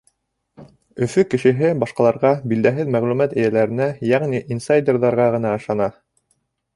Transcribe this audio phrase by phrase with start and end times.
[1.07, 5.91] Өфө кешеһе башҡаларға билдәһеҙ мәғлүмәт эйәләренә, йәғни инсайдерҙарға ғына ышана.